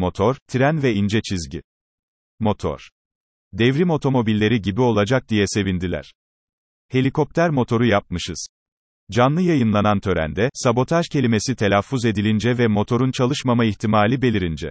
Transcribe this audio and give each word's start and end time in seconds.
motor, 0.00 0.36
tren 0.48 0.82
ve 0.82 0.94
ince 0.94 1.20
çizgi. 1.22 1.62
Motor. 2.38 2.88
Devrim 3.52 3.90
otomobilleri 3.90 4.62
gibi 4.62 4.80
olacak 4.80 5.28
diye 5.28 5.44
sevindiler. 5.46 6.12
Helikopter 6.88 7.50
motoru 7.50 7.86
yapmışız. 7.86 8.48
Canlı 9.10 9.42
yayınlanan 9.42 10.00
törende, 10.00 10.50
sabotaj 10.54 11.08
kelimesi 11.08 11.56
telaffuz 11.56 12.04
edilince 12.04 12.58
ve 12.58 12.66
motorun 12.66 13.10
çalışmama 13.10 13.64
ihtimali 13.64 14.22
belirince. 14.22 14.70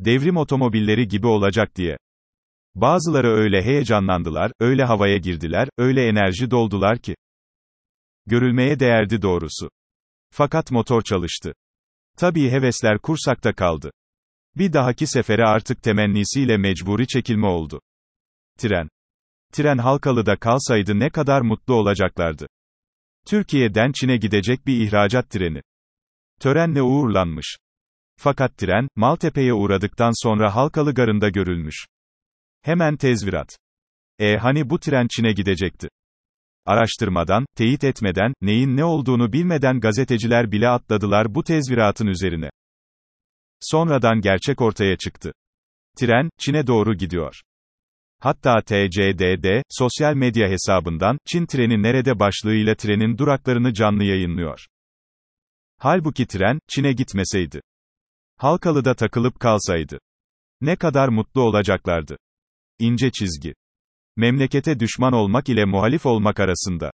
Devrim 0.00 0.36
otomobilleri 0.36 1.08
gibi 1.08 1.26
olacak 1.26 1.76
diye. 1.76 1.98
Bazıları 2.74 3.28
öyle 3.28 3.62
heyecanlandılar, 3.62 4.52
öyle 4.60 4.84
havaya 4.84 5.16
girdiler, 5.16 5.68
öyle 5.78 6.08
enerji 6.08 6.50
doldular 6.50 6.98
ki. 6.98 7.14
Görülmeye 8.26 8.80
değerdi 8.80 9.22
doğrusu. 9.22 9.70
Fakat 10.32 10.70
motor 10.70 11.02
çalıştı. 11.02 11.52
Tabii 12.16 12.50
hevesler 12.50 12.98
kursakta 12.98 13.52
kaldı. 13.52 13.90
Bir 14.56 14.72
dahaki 14.72 15.06
sefere 15.06 15.44
artık 15.44 15.82
temennisiyle 15.82 16.56
mecburi 16.56 17.06
çekilme 17.06 17.46
oldu. 17.46 17.80
Tren. 18.58 18.88
Tren 19.52 19.78
Halkalı'da 19.78 20.36
kalsaydı 20.36 20.98
ne 20.98 21.10
kadar 21.10 21.40
mutlu 21.40 21.74
olacaklardı. 21.74 22.46
Türkiye'den 23.26 23.92
Çin'e 23.92 24.16
gidecek 24.16 24.66
bir 24.66 24.80
ihracat 24.80 25.30
treni. 25.30 25.60
Törenle 26.40 26.82
uğurlanmış. 26.82 27.56
Fakat 28.18 28.58
tren, 28.58 28.88
Maltepe'ye 28.96 29.52
uğradıktan 29.52 30.22
sonra 30.24 30.54
Halkalı 30.54 30.94
Garı'nda 30.94 31.28
görülmüş. 31.28 31.86
Hemen 32.62 32.96
tezvirat. 32.96 33.56
E 34.18 34.36
hani 34.36 34.70
bu 34.70 34.80
tren 34.80 35.06
Çin'e 35.10 35.32
gidecekti. 35.32 35.88
Araştırmadan, 36.66 37.46
teyit 37.56 37.84
etmeden, 37.84 38.32
neyin 38.40 38.76
ne 38.76 38.84
olduğunu 38.84 39.32
bilmeden 39.32 39.80
gazeteciler 39.80 40.52
bile 40.52 40.68
atladılar 40.68 41.34
bu 41.34 41.44
tezviratın 41.44 42.06
üzerine. 42.06 42.50
Sonradan 43.70 44.20
gerçek 44.20 44.60
ortaya 44.60 44.96
çıktı. 44.96 45.32
Tren, 45.98 46.30
Çin'e 46.38 46.66
doğru 46.66 46.94
gidiyor. 46.94 47.40
Hatta 48.20 48.60
TCDD, 48.62 49.62
sosyal 49.70 50.14
medya 50.14 50.48
hesabından, 50.48 51.18
Çin 51.26 51.46
treni 51.46 51.82
nerede 51.82 52.18
başlığıyla 52.18 52.74
trenin 52.74 53.18
duraklarını 53.18 53.74
canlı 53.74 54.04
yayınlıyor. 54.04 54.66
Halbuki 55.78 56.26
tren, 56.26 56.58
Çin'e 56.68 56.92
gitmeseydi. 56.92 57.60
Halkalı'da 58.36 58.94
takılıp 58.94 59.40
kalsaydı. 59.40 59.98
Ne 60.60 60.76
kadar 60.76 61.08
mutlu 61.08 61.40
olacaklardı. 61.40 62.16
İnce 62.78 63.10
çizgi. 63.10 63.54
Memlekete 64.16 64.80
düşman 64.80 65.12
olmak 65.12 65.48
ile 65.48 65.64
muhalif 65.64 66.06
olmak 66.06 66.40
arasında. 66.40 66.90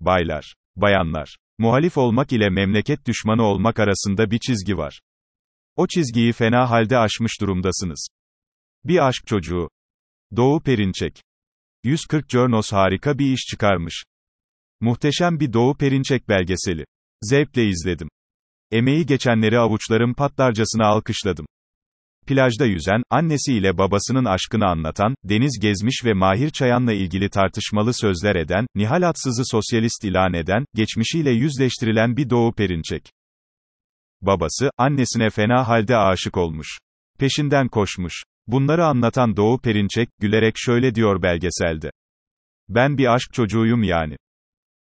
Baylar, 0.00 0.54
bayanlar, 0.76 1.36
muhalif 1.58 1.98
olmak 1.98 2.32
ile 2.32 2.50
memleket 2.50 3.06
düşmanı 3.06 3.42
olmak 3.42 3.80
arasında 3.80 4.30
bir 4.30 4.38
çizgi 4.38 4.76
var. 4.76 5.00
O 5.78 5.86
çizgiyi 5.86 6.32
fena 6.32 6.70
halde 6.70 6.98
aşmış 6.98 7.40
durumdasınız. 7.40 8.08
Bir 8.84 9.08
aşk 9.08 9.26
çocuğu. 9.26 9.68
Doğu 10.36 10.62
Perinçek. 10.62 11.22
140 11.84 12.30
Jornos 12.30 12.72
harika 12.72 13.18
bir 13.18 13.32
iş 13.32 13.40
çıkarmış. 13.50 14.04
Muhteşem 14.80 15.40
bir 15.40 15.52
Doğu 15.52 15.76
Perinçek 15.76 16.28
belgeseli. 16.28 16.84
Zevkle 17.22 17.66
izledim. 17.66 18.08
Emeği 18.70 19.06
geçenleri 19.06 19.58
avuçlarım 19.58 20.14
patlarcasına 20.14 20.86
alkışladım. 20.86 21.46
Plajda 22.26 22.66
yüzen, 22.66 23.02
annesiyle 23.10 23.78
babasının 23.78 24.24
aşkını 24.24 24.66
anlatan, 24.66 25.14
deniz 25.24 25.58
gezmiş 25.62 26.04
ve 26.04 26.12
Mahir 26.12 26.50
Çayan'la 26.50 26.92
ilgili 26.92 27.30
tartışmalı 27.30 27.94
sözler 27.94 28.36
eden, 28.36 28.66
Nihal 28.74 29.02
Atsız'ı 29.02 29.42
sosyalist 29.44 30.04
ilan 30.04 30.34
eden, 30.34 30.64
geçmişiyle 30.74 31.30
yüzleştirilen 31.30 32.16
bir 32.16 32.30
Doğu 32.30 32.52
Perinçek. 32.52 33.02
Babası, 34.20 34.70
annesine 34.78 35.30
fena 35.30 35.68
halde 35.68 35.96
aşık 35.96 36.36
olmuş. 36.36 36.78
Peşinden 37.18 37.68
koşmuş. 37.68 38.22
Bunları 38.46 38.86
anlatan 38.86 39.36
Doğu 39.36 39.60
Perinçek, 39.60 40.08
gülerek 40.20 40.54
şöyle 40.56 40.94
diyor 40.94 41.22
belgeselde. 41.22 41.90
Ben 42.68 42.98
bir 42.98 43.14
aşk 43.14 43.32
çocuğuyum 43.32 43.82
yani. 43.82 44.16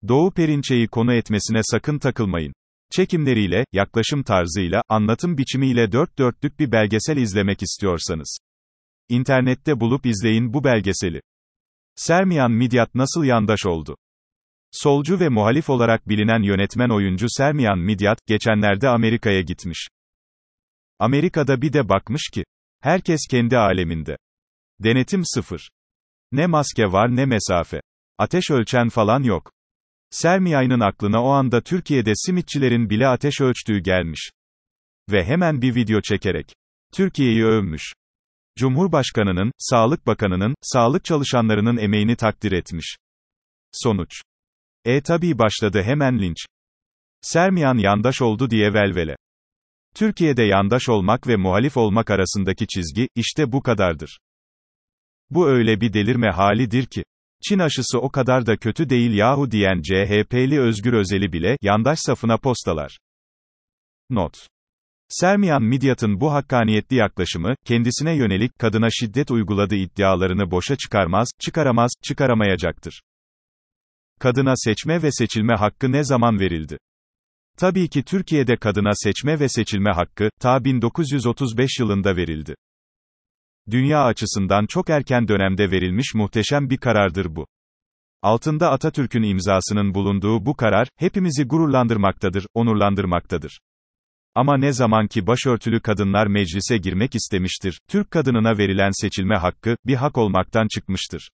Doğu 0.08 0.30
Perinçek'i 0.30 0.88
konu 0.88 1.12
etmesine 1.12 1.60
sakın 1.62 1.98
takılmayın. 1.98 2.52
Çekimleriyle, 2.92 3.64
yaklaşım 3.72 4.22
tarzıyla, 4.22 4.82
anlatım 4.88 5.38
biçimiyle 5.38 5.92
dört 5.92 6.18
dörtlük 6.18 6.60
bir 6.60 6.72
belgesel 6.72 7.16
izlemek 7.16 7.62
istiyorsanız. 7.62 8.38
İnternette 9.08 9.80
bulup 9.80 10.06
izleyin 10.06 10.52
bu 10.52 10.64
belgeseli. 10.64 11.20
Sermiyan 11.96 12.52
Midyat 12.52 12.94
nasıl 12.94 13.24
yandaş 13.24 13.66
oldu? 13.66 13.96
Solcu 14.82 15.20
ve 15.20 15.28
muhalif 15.28 15.70
olarak 15.70 16.08
bilinen 16.08 16.42
yönetmen 16.42 16.88
oyuncu 16.88 17.26
Sermiyan 17.28 17.78
Midyat, 17.78 18.18
geçenlerde 18.26 18.88
Amerika'ya 18.88 19.40
gitmiş. 19.40 19.88
Amerika'da 20.98 21.62
bir 21.62 21.72
de 21.72 21.88
bakmış 21.88 22.30
ki, 22.34 22.44
herkes 22.80 23.20
kendi 23.30 23.58
aleminde. 23.58 24.16
Denetim 24.80 25.22
sıfır. 25.24 25.70
Ne 26.32 26.46
maske 26.46 26.92
var 26.92 27.16
ne 27.16 27.26
mesafe. 27.26 27.80
Ateş 28.18 28.50
ölçen 28.50 28.88
falan 28.88 29.22
yok. 29.22 29.52
Sermiyay'ın 30.10 30.80
aklına 30.80 31.24
o 31.24 31.28
anda 31.28 31.60
Türkiye'de 31.60 32.12
simitçilerin 32.14 32.90
bile 32.90 33.08
ateş 33.08 33.40
ölçtüğü 33.40 33.78
gelmiş. 33.78 34.30
Ve 35.10 35.24
hemen 35.24 35.62
bir 35.62 35.74
video 35.74 36.00
çekerek 36.00 36.54
Türkiye'yi 36.94 37.44
övmüş. 37.44 37.92
Cumhurbaşkanının, 38.58 39.52
Sağlık 39.58 40.06
Bakanının, 40.06 40.54
sağlık 40.62 41.04
çalışanlarının 41.04 41.76
emeğini 41.76 42.16
takdir 42.16 42.52
etmiş. 42.52 42.96
Sonuç. 43.72 44.22
E 44.86 45.00
tabi 45.00 45.38
başladı 45.38 45.82
hemen 45.82 46.18
linç. 46.18 46.36
Sermiyan 47.20 47.78
yandaş 47.78 48.22
oldu 48.22 48.50
diye 48.50 48.74
velvele. 48.74 49.16
Türkiye'de 49.94 50.42
yandaş 50.42 50.88
olmak 50.88 51.26
ve 51.26 51.36
muhalif 51.36 51.76
olmak 51.76 52.10
arasındaki 52.10 52.66
çizgi, 52.66 53.08
işte 53.14 53.52
bu 53.52 53.62
kadardır. 53.62 54.18
Bu 55.30 55.48
öyle 55.48 55.80
bir 55.80 55.92
delirme 55.92 56.30
halidir 56.30 56.86
ki. 56.86 57.04
Çin 57.48 57.58
aşısı 57.58 57.98
o 57.98 58.10
kadar 58.10 58.46
da 58.46 58.56
kötü 58.56 58.88
değil 58.88 59.12
yahu 59.12 59.50
diyen 59.50 59.82
CHP'li 59.82 60.60
Özgür 60.60 60.92
Özel'i 60.92 61.32
bile, 61.32 61.56
yandaş 61.62 61.98
safına 61.98 62.38
postalar. 62.38 62.98
Not. 64.10 64.46
Sermiyan 65.08 65.62
Midyat'ın 65.62 66.20
bu 66.20 66.32
hakkaniyetli 66.32 66.96
yaklaşımı, 66.96 67.54
kendisine 67.64 68.16
yönelik, 68.16 68.58
kadına 68.58 68.88
şiddet 68.90 69.30
uyguladığı 69.30 69.76
iddialarını 69.76 70.50
boşa 70.50 70.76
çıkarmaz, 70.76 71.28
çıkaramaz, 71.40 71.90
çıkaramayacaktır. 72.02 73.00
Kadına 74.20 74.52
seçme 74.56 75.02
ve 75.02 75.12
seçilme 75.12 75.54
hakkı 75.54 75.92
ne 75.92 76.04
zaman 76.04 76.40
verildi? 76.40 76.78
Tabii 77.58 77.88
ki 77.88 78.02
Türkiye'de 78.02 78.56
kadına 78.56 78.90
seçme 78.94 79.40
ve 79.40 79.48
seçilme 79.48 79.90
hakkı, 79.90 80.30
ta 80.40 80.64
1935 80.64 81.70
yılında 81.80 82.16
verildi. 82.16 82.54
Dünya 83.70 84.04
açısından 84.04 84.66
çok 84.66 84.90
erken 84.90 85.28
dönemde 85.28 85.70
verilmiş 85.70 86.14
muhteşem 86.14 86.70
bir 86.70 86.76
karardır 86.76 87.36
bu. 87.36 87.46
Altında 88.22 88.70
Atatürk'ün 88.70 89.22
imzasının 89.22 89.94
bulunduğu 89.94 90.46
bu 90.46 90.56
karar, 90.56 90.88
hepimizi 90.96 91.44
gururlandırmaktadır, 91.44 92.46
onurlandırmaktadır. 92.54 93.60
Ama 94.34 94.56
ne 94.56 94.72
zaman 94.72 95.06
ki 95.06 95.26
başörtülü 95.26 95.80
kadınlar 95.80 96.26
meclise 96.26 96.78
girmek 96.78 97.14
istemiştir, 97.14 97.80
Türk 97.88 98.10
kadınına 98.10 98.58
verilen 98.58 98.90
seçilme 98.92 99.36
hakkı, 99.36 99.76
bir 99.86 99.94
hak 99.94 100.18
olmaktan 100.18 100.68
çıkmıştır. 100.74 101.28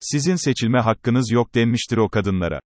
Sizin 0.00 0.36
seçilme 0.36 0.80
hakkınız 0.80 1.30
yok 1.30 1.54
denmiştir 1.54 1.96
o 1.96 2.08
kadınlara. 2.08 2.60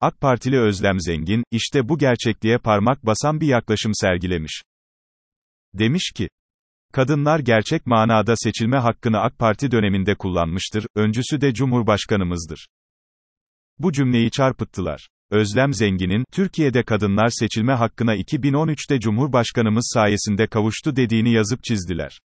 AK 0.00 0.20
Partili 0.20 0.60
Özlem 0.60 1.00
Zengin, 1.00 1.44
işte 1.50 1.88
bu 1.88 1.98
gerçekliğe 1.98 2.58
parmak 2.58 3.06
basan 3.06 3.40
bir 3.40 3.46
yaklaşım 3.46 3.92
sergilemiş. 3.94 4.62
Demiş 5.74 6.12
ki, 6.16 6.28
Kadınlar 6.92 7.38
gerçek 7.38 7.86
manada 7.86 8.34
seçilme 8.36 8.76
hakkını 8.78 9.18
AK 9.18 9.38
Parti 9.38 9.70
döneminde 9.70 10.14
kullanmıştır, 10.14 10.86
öncüsü 10.94 11.40
de 11.40 11.54
Cumhurbaşkanımızdır. 11.54 12.68
Bu 13.78 13.92
cümleyi 13.92 14.30
çarpıttılar. 14.30 15.08
Özlem 15.30 15.74
Zengin'in, 15.74 16.24
Türkiye'de 16.32 16.82
kadınlar 16.82 17.28
seçilme 17.28 17.72
hakkına 17.72 18.16
2013'te 18.16 19.00
Cumhurbaşkanımız 19.00 19.90
sayesinde 19.94 20.46
kavuştu 20.46 20.96
dediğini 20.96 21.32
yazıp 21.32 21.64
çizdiler. 21.64 22.20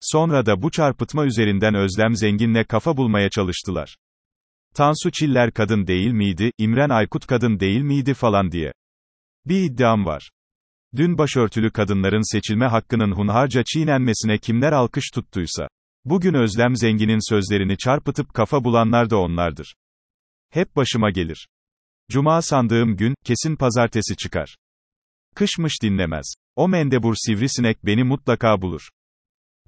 Sonra 0.00 0.46
da 0.46 0.62
bu 0.62 0.70
çarpıtma 0.70 1.26
üzerinden 1.26 1.74
Özlem 1.74 2.16
Zengin'le 2.16 2.64
kafa 2.64 2.96
bulmaya 2.96 3.30
çalıştılar. 3.30 3.96
Tansu 4.74 5.10
Çiller 5.10 5.52
kadın 5.52 5.86
değil 5.86 6.10
miydi, 6.10 6.52
İmren 6.58 6.88
Aykut 6.90 7.26
kadın 7.26 7.60
değil 7.60 7.80
miydi 7.80 8.14
falan 8.14 8.52
diye. 8.52 8.72
Bir 9.46 9.60
iddiam 9.60 10.06
var. 10.06 10.30
Dün 10.96 11.18
başörtülü 11.18 11.70
kadınların 11.70 12.32
seçilme 12.32 12.66
hakkının 12.66 13.12
hunharca 13.12 13.62
çiğnenmesine 13.66 14.38
kimler 14.38 14.72
alkış 14.72 15.10
tuttuysa. 15.14 15.68
Bugün 16.04 16.34
Özlem 16.34 16.76
Zengin'in 16.76 17.30
sözlerini 17.30 17.78
çarpıtıp 17.78 18.34
kafa 18.34 18.64
bulanlar 18.64 19.10
da 19.10 19.18
onlardır. 19.18 19.74
Hep 20.50 20.76
başıma 20.76 21.10
gelir. 21.10 21.48
Cuma 22.10 22.42
sandığım 22.42 22.96
gün, 22.96 23.14
kesin 23.24 23.56
pazartesi 23.56 24.16
çıkar. 24.16 24.56
Kışmış 25.34 25.82
dinlemez. 25.82 26.34
O 26.56 26.68
mendebur 26.68 27.14
sivrisinek 27.18 27.86
beni 27.86 28.04
mutlaka 28.04 28.62
bulur. 28.62 28.88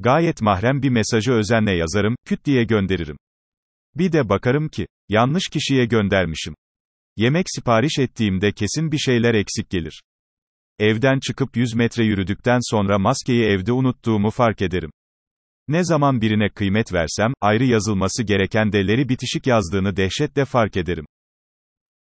Gayet 0.02 0.42
mahrem 0.42 0.82
bir 0.82 0.90
mesajı 0.90 1.32
özenle 1.32 1.72
yazarım, 1.72 2.16
küt 2.26 2.44
diye 2.44 2.64
gönderirim. 2.64 3.16
Bir 3.94 4.12
de 4.12 4.28
bakarım 4.28 4.68
ki, 4.68 4.86
yanlış 5.08 5.48
kişiye 5.52 5.84
göndermişim. 5.84 6.54
Yemek 7.16 7.46
sipariş 7.48 7.98
ettiğimde 7.98 8.52
kesin 8.52 8.92
bir 8.92 8.98
şeyler 8.98 9.34
eksik 9.34 9.70
gelir. 9.70 10.02
Evden 10.78 11.20
çıkıp 11.20 11.56
100 11.56 11.74
metre 11.74 12.04
yürüdükten 12.04 12.58
sonra 12.62 12.98
maskeyi 12.98 13.44
evde 13.44 13.72
unuttuğumu 13.72 14.30
fark 14.30 14.62
ederim. 14.62 14.90
Ne 15.68 15.84
zaman 15.84 16.20
birine 16.20 16.48
kıymet 16.48 16.92
versem, 16.92 17.32
ayrı 17.40 17.64
yazılması 17.64 18.22
gereken 18.22 18.72
D'leri 18.72 19.08
bitişik 19.08 19.46
yazdığını 19.46 19.96
dehşetle 19.96 20.44
fark 20.44 20.76
ederim. 20.76 21.06